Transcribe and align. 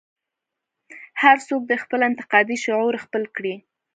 هر 1.21 1.37
څوک 1.47 1.61
دې 1.69 1.77
خپل 1.83 1.99
انتقادي 2.09 2.57
شعور 2.65 2.93
خپل 3.05 3.23
کړي. 3.35 3.55